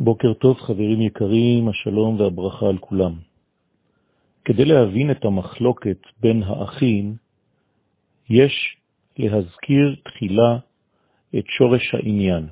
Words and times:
בוקר 0.00 0.34
טוב 0.34 0.56
חברים 0.60 1.00
יקרים, 1.00 1.68
השלום 1.68 2.20
והברכה 2.20 2.66
על 2.66 2.78
כולם. 2.78 3.14
כדי 4.44 4.64
להבין 4.64 5.10
את 5.10 5.24
המחלוקת 5.24 5.98
בין 6.20 6.42
האחים, 6.42 7.16
יש 8.30 8.76
להזכיר 9.18 9.96
תחילה 10.04 10.58
את 11.38 11.44
שורש 11.46 11.94
העניין. 11.94 12.48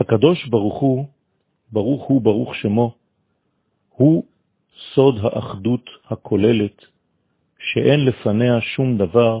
הקדוש 0.00 0.46
ברוך 0.46 0.80
הוא, 0.80 1.06
ברוך 1.72 2.04
הוא 2.04 2.22
ברוך 2.22 2.54
שמו, 2.54 2.94
הוא 3.90 4.24
סוד 4.94 5.14
האחדות 5.22 5.90
הכוללת, 6.06 6.84
שאין 7.58 8.04
לפניה 8.04 8.60
שום 8.60 8.98
דבר 8.98 9.40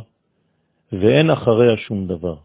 ואין 0.92 1.30
אחריה 1.30 1.76
שום 1.76 2.06
דבר. 2.06 2.36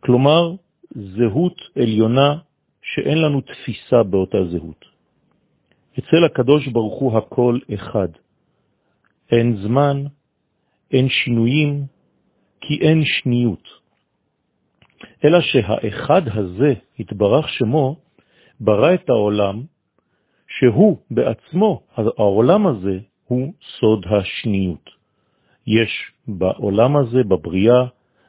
כלומר, 0.00 0.54
זהות 0.94 1.60
עליונה 1.76 2.38
שאין 2.82 3.18
לנו 3.18 3.40
תפיסה 3.40 4.02
באותה 4.02 4.38
זהות. 4.50 4.84
אצל 5.98 6.24
הקדוש 6.24 6.68
ברוך 6.68 7.00
הוא 7.00 7.18
הכל 7.18 7.58
אחד. 7.74 8.08
אין 9.32 9.56
זמן, 9.56 10.04
אין 10.92 11.08
שינויים, 11.08 11.84
כי 12.60 12.78
אין 12.80 13.04
שניות. 13.04 13.68
אלא 15.24 15.40
שהאחד 15.40 16.22
הזה, 16.34 16.74
התברך 16.98 17.48
שמו, 17.48 17.96
ברא 18.60 18.94
את 18.94 19.08
העולם, 19.08 19.62
שהוא 20.58 20.96
בעצמו, 21.10 21.82
העולם 21.96 22.66
הזה, 22.66 22.98
הוא 23.24 23.52
סוד 23.78 24.06
השניות. 24.06 24.90
יש 25.66 26.12
בעולם 26.28 26.96
הזה, 26.96 27.22
בבריאה, 27.28 27.84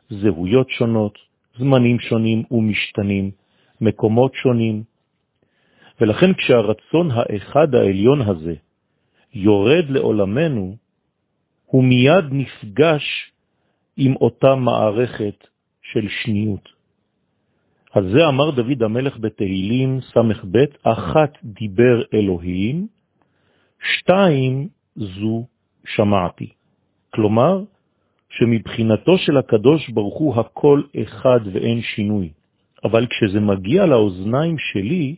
זהויות 0.10 0.70
שונות, 0.70 1.29
זמנים 1.60 2.00
שונים 2.00 2.44
ומשתנים, 2.52 3.32
מקומות 3.82 4.34
שונים, 4.34 4.84
ולכן 6.02 6.34
כשהרצון 6.34 7.12
האחד 7.12 7.76
העליון 7.76 8.22
הזה 8.22 8.54
יורד 9.34 9.86
לעולמנו, 9.90 10.76
הוא 11.66 11.84
מיד 11.84 12.26
נפגש 12.32 13.32
עם 13.98 14.16
אותה 14.16 14.56
מערכת 14.56 15.48
של 15.82 16.08
שניות. 16.10 16.70
על 17.92 18.12
זה 18.12 18.28
אמר 18.28 18.52
דוד 18.52 18.84
המלך 18.84 19.18
בתהילים 19.18 20.00
ס"ב, 20.02 20.58
אחת 20.84 21.34
דיבר 21.44 22.04
אלוהים, 22.14 22.88
שתיים 23.94 24.68
זו 24.96 25.46
שמעתי. 25.86 26.50
כלומר, 27.14 27.64
שמבחינתו 28.30 29.18
של 29.18 29.38
הקדוש 29.38 29.90
ברוך 29.90 30.18
הוא 30.18 30.36
הכל 30.40 30.82
אחד 31.04 31.40
ואין 31.54 31.82
שינוי. 31.82 32.30
אבל 32.84 33.08
כשזה 33.08 33.40
מגיע 33.40 33.86
לאוזניים 33.86 34.56
שלי, 34.58 35.16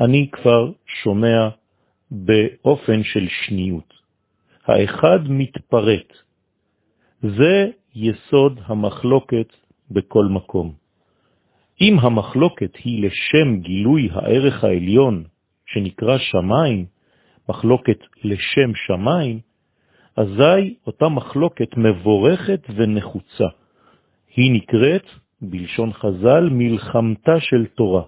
אני 0.00 0.28
כבר 0.32 0.72
שומע 1.02 1.48
באופן 2.10 3.02
של 3.02 3.26
שניות. 3.28 3.94
האחד 4.66 5.18
מתפרט. 5.28 6.12
זה 7.22 7.70
יסוד 7.94 8.60
המחלוקת 8.64 9.52
בכל 9.90 10.24
מקום. 10.24 10.72
אם 11.80 11.98
המחלוקת 11.98 12.76
היא 12.84 13.06
לשם 13.06 13.60
גילוי 13.60 14.08
הערך 14.12 14.64
העליון 14.64 15.24
שנקרא 15.66 16.18
שמיים, 16.18 16.86
מחלוקת 17.48 17.98
לשם 18.24 18.70
שמיים, 18.86 19.40
אזי 20.16 20.74
אותה 20.86 21.08
מחלוקת 21.08 21.76
מבורכת 21.76 22.60
ונחוצה. 22.76 23.44
היא 24.36 24.52
נקראת, 24.52 25.06
בלשון 25.42 25.92
חז"ל, 25.92 26.48
מלחמתה 26.52 27.40
של 27.40 27.66
תורה. 27.66 28.02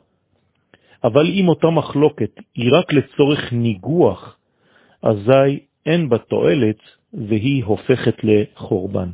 אבל 1.04 1.26
אם 1.26 1.48
אותה 1.48 1.70
מחלוקת 1.70 2.30
היא 2.54 2.70
רק 2.72 2.92
לצורך 2.92 3.52
ניגוח, 3.52 4.36
אזי 5.02 5.58
אין 5.86 6.08
בה 6.08 6.18
תועלת 6.18 6.80
והיא 7.12 7.64
הופכת 7.64 8.16
לחורבן. 8.22 9.10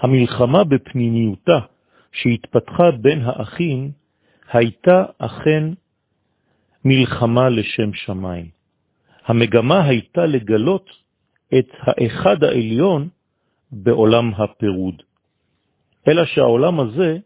המלחמה 0.00 0.64
בפנימיותה 0.64 1.58
שהתפתחה 2.12 2.90
בין 2.90 3.22
האחים 3.24 3.90
הייתה 4.52 5.04
אכן 5.18 5.64
מלחמה 6.84 7.48
לשם 7.48 7.92
שמיים. 7.92 8.48
המגמה 9.26 9.84
הייתה 9.84 10.26
לגלות 10.26 11.05
את 11.54 11.68
האחד 11.80 12.44
העליון 12.44 13.08
בעולם 13.72 14.34
הפירוד. 14.34 15.02
אלא 16.08 16.24
שהעולם 16.24 16.80
הזה 16.80 17.18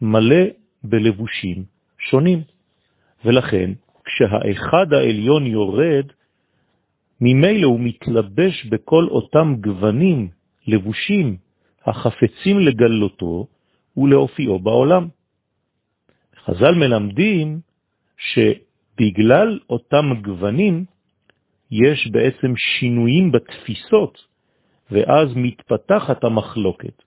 מלא 0.00 0.44
בלבושים 0.84 1.64
שונים, 1.98 2.42
ולכן 3.24 3.70
כשהאחד 4.04 4.92
העליון 4.92 5.46
יורד, 5.46 6.06
ממילא 7.20 7.66
הוא 7.66 7.80
מתלבש 7.80 8.66
בכל 8.66 9.04
אותם 9.10 9.54
גוונים, 9.60 10.28
לבושים, 10.66 11.36
החפצים 11.86 12.58
לגלותו 12.58 13.46
ולהופיעו 13.96 14.58
בעולם. 14.58 15.08
חז"ל 16.44 16.74
מלמדים 16.74 17.60
שבגלל 18.16 19.58
אותם 19.70 20.06
גוונים, 20.22 20.84
יש 21.70 22.08
בעצם 22.12 22.56
שינויים 22.56 23.32
בתפיסות, 23.32 24.18
ואז 24.90 25.28
מתפתחת 25.36 26.24
המחלוקת. 26.24 27.02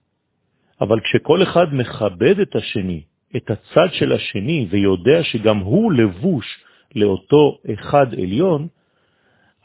אבל 0.80 1.00
כשכל 1.00 1.42
אחד 1.42 1.66
מכבד 1.74 2.40
את 2.40 2.56
השני, 2.56 3.02
את 3.36 3.50
הצד 3.50 3.88
של 3.92 4.12
השני, 4.12 4.66
ויודע 4.70 5.22
שגם 5.22 5.58
הוא 5.58 5.92
לבוש 5.92 6.46
לאותו 6.94 7.58
אחד 7.74 8.14
עליון, 8.14 8.68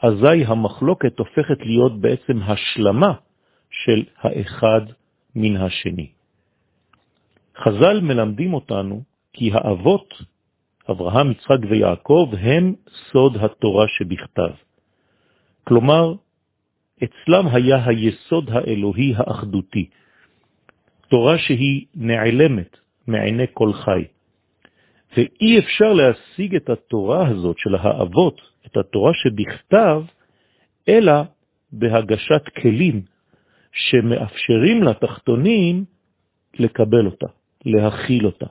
אזי 0.02 0.44
המחלוקת 0.46 1.18
הופכת 1.18 1.58
להיות 1.60 2.00
בעצם 2.00 2.42
השלמה 2.42 3.12
של 3.70 4.04
האחד 4.18 4.80
מן 5.34 5.56
השני. 5.56 6.10
חז"ל 7.56 8.00
מלמדים 8.00 8.54
אותנו 8.54 9.02
כי 9.32 9.50
האבות, 9.52 10.14
אברהם, 10.90 11.30
יצחק 11.30 11.58
ויעקב, 11.70 12.30
הם 12.40 12.74
סוד 13.10 13.36
התורה 13.36 13.84
שבכתב. 13.88 14.67
כלומר, 15.68 16.14
אצלם 17.04 17.46
היה 17.52 17.86
היסוד 17.86 18.50
האלוהי 18.50 19.12
האחדותי, 19.16 19.88
תורה 21.08 21.38
שהיא 21.38 21.86
נעלמת 21.94 22.76
מעיני 23.06 23.46
כל 23.54 23.72
חי. 23.72 24.04
ואי 25.16 25.58
אפשר 25.58 25.92
להשיג 25.92 26.54
את 26.54 26.70
התורה 26.70 27.28
הזאת 27.28 27.58
של 27.58 27.74
האבות, 27.74 28.40
את 28.66 28.76
התורה 28.76 29.12
שבכתב, 29.14 30.02
אלא 30.88 31.12
בהגשת 31.72 32.42
כלים 32.62 33.02
שמאפשרים 33.72 34.82
לתחתונים 34.82 35.84
לקבל 36.54 37.06
אותה, 37.06 37.26
להכיל 37.64 38.26
אותה. 38.26 38.46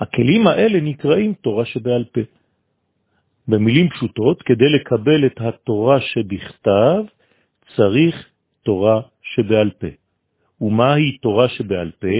הכלים 0.00 0.46
האלה 0.46 0.80
נקראים 0.80 1.34
תורה 1.34 1.64
שבעל 1.64 2.04
פה. 2.04 2.20
במילים 3.48 3.88
פשוטות, 3.88 4.42
כדי 4.42 4.68
לקבל 4.68 5.26
את 5.26 5.40
התורה 5.40 6.00
שבכתב, 6.00 7.02
צריך 7.76 8.28
תורה 8.62 9.00
שבעל 9.22 9.70
פה. 9.70 9.86
ומהי 10.60 11.18
תורה 11.18 11.48
שבעל 11.48 11.90
פה? 11.90 12.16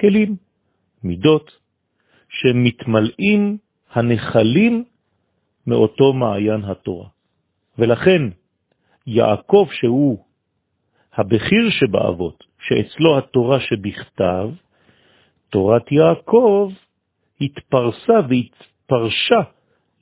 כלים, 0.00 0.36
מידות, 1.02 1.50
שמתמלאים 2.28 3.58
הנחלים 3.92 4.84
מאותו 5.66 6.12
מעיין 6.12 6.64
התורה. 6.64 7.08
ולכן 7.78 8.22
יעקב 9.06 9.66
שהוא 9.72 10.24
הבכיר 11.14 11.70
שבאבות, 11.70 12.44
שאצלו 12.58 13.18
התורה 13.18 13.60
שבכתב, 13.60 14.48
תורת 15.50 15.92
יעקב 15.92 16.72
התפרסה 17.40 18.18
והתפרשה 18.28 19.40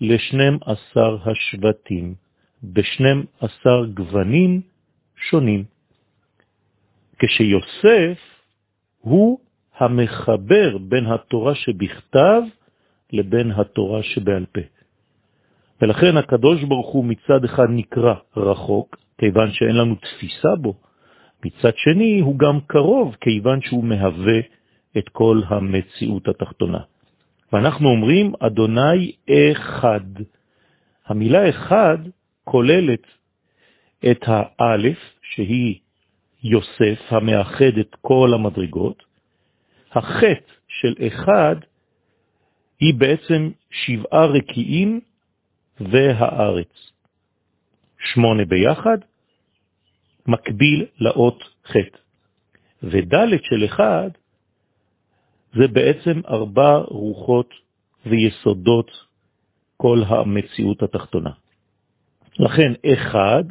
לשנים 0.03 0.59
עשר 0.65 1.17
השבטים, 1.25 2.15
בשנים 2.63 3.25
עשר 3.41 3.85
גוונים 3.95 4.61
שונים. 5.31 5.65
כשיוסף 7.19 8.19
הוא 9.01 9.39
המחבר 9.79 10.79
בין 10.79 11.07
התורה 11.07 11.55
שבכתב 11.55 12.43
לבין 13.13 13.51
התורה 13.51 14.03
שבעל 14.03 14.47
פה. 14.47 14.61
ולכן 15.83 16.17
הקדוש 16.17 16.65
ברוך 16.65 16.93
הוא 16.93 17.05
מצד 17.05 17.45
אחד 17.45 17.67
נקרא 17.71 18.15
רחוק, 18.37 18.97
כיוון 19.19 19.53
שאין 19.53 19.77
לנו 19.77 19.95
תפיסה 19.95 20.57
בו, 20.61 20.75
מצד 21.45 21.73
שני 21.77 22.21
הוא 22.21 22.39
גם 22.39 22.61
קרוב, 22.67 23.17
כיוון 23.21 23.61
שהוא 23.63 23.85
מהווה 23.85 24.39
את 24.99 25.09
כל 25.09 25.41
המציאות 25.47 26.29
התחתונה. 26.29 26.81
ואנחנו 27.53 27.89
אומרים, 27.89 28.33
אדוני 28.41 29.13
אחד. 29.53 30.01
המילה 31.07 31.51
אחד 31.51 31.99
כוללת 32.45 33.07
את 34.11 34.25
האלף, 34.27 34.99
שהיא 35.23 35.79
יוסף, 36.45 37.01
המאחד 37.09 37.79
את 37.81 37.97
כל 38.01 38.31
המדרגות, 38.35 39.03
החטא 39.93 40.53
של 40.69 40.95
אחד 41.07 41.57
היא 42.81 42.95
בעצם 42.99 43.51
שבעה 43.71 44.27
רקיעים 44.27 45.01
והארץ. 45.81 46.91
שמונה 48.13 48.45
ביחד 48.45 48.99
מקביל 50.27 50.87
לאות 50.99 51.45
חטא. 51.67 51.99
ודלת 52.83 53.45
של 53.45 53.65
אחד 53.65 54.11
זה 55.55 55.69
בעצם 55.69 56.21
ארבע 56.29 56.79
רוחות 56.79 57.55
ויסודות 58.07 58.91
כל 59.77 60.03
המציאות 60.07 60.83
התחתונה. 60.83 61.31
לכן 62.39 62.73
אחד 62.93 63.45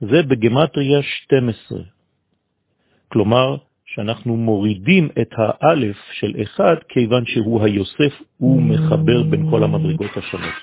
זה 0.00 0.22
בגמטריה 0.22 1.02
12. 1.02 1.78
כלומר, 3.08 3.56
שאנחנו 3.84 4.36
מורידים 4.36 5.08
את 5.20 5.30
האלף 5.36 5.96
של 6.12 6.32
אחד 6.42 6.76
כיוון 6.88 7.24
שהוא 7.26 7.62
היוסף, 7.62 8.22
הוא 8.38 8.62
מחבר 8.62 9.22
בין 9.22 9.50
כל 9.50 9.62
המדרגות 9.62 10.16
השונות. 10.16 10.54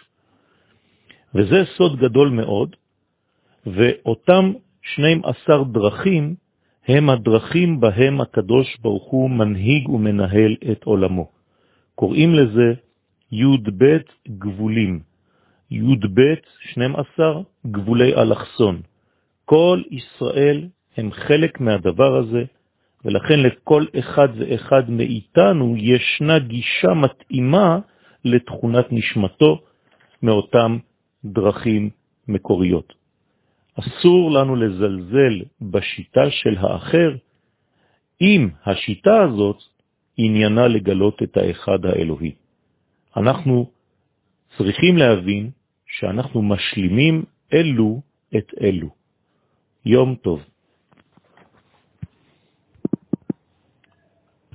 וזה 1.36 1.64
סוד 1.78 2.00
גדול 2.00 2.30
מאוד, 2.30 2.76
ואותם 3.66 4.54
12 4.82 5.64
דרכים 5.64 6.36
הם 6.88 7.10
הדרכים 7.10 7.80
בהם 7.80 8.22
הקדוש 8.22 8.78
ברוך 8.82 9.04
הוא 9.04 9.30
מנהיג 9.30 9.90
ומנהל 9.90 10.56
את 10.72 10.84
עולמו. 10.84 11.28
קוראים 11.96 12.36
לזה 12.36 12.74
י"ב 13.32 13.98
גבולים. 14.28 15.00
י"ב 15.72 16.22
12 16.60 17.42
גבולי 17.72 18.16
אלכסון. 18.16 18.82
כל 19.46 19.82
ישראל 19.92 20.68
הם 20.98 21.12
חלק 21.12 21.60
מהדבר 21.60 22.18
הזה, 22.18 22.44
ולכן 23.06 23.40
לכל 23.40 23.86
אחד 24.00 24.30
ואחד 24.38 24.90
מאיתנו 24.90 25.76
ישנה 25.78 26.40
גישה 26.40 26.94
מתאימה 26.94 27.80
לתכונת 28.26 28.86
נשמתו 28.92 29.62
מאותם 30.24 30.78
דרכים 31.26 31.90
מקוריות. 32.28 32.94
אסור 33.80 34.32
לנו 34.32 34.56
לזלזל 34.56 35.42
בשיטה 35.62 36.30
של 36.30 36.58
האחר, 36.58 37.16
אם 38.22 38.50
השיטה 38.66 39.22
הזאת 39.24 39.58
עניינה 40.18 40.68
לגלות 40.68 41.24
את 41.24 41.38
האחד 41.38 41.86
האלוהי. 41.86 42.32
אנחנו 43.18 43.70
צריכים 44.58 44.98
להבין 44.98 45.50
שאנחנו 45.88 46.42
משלימים 46.42 47.24
אלו 47.54 48.02
את 48.38 48.52
אלו. 48.62 48.90
יום 49.86 50.16
טוב. 50.16 50.44